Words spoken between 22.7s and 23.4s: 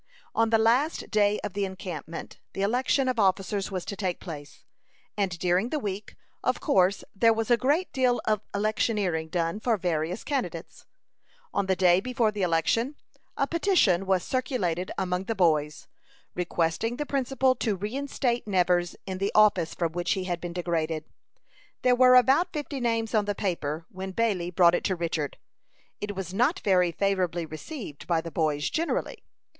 names on the